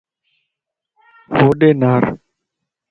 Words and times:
ھوڏي 1.35 1.71
نارَ 1.81 2.03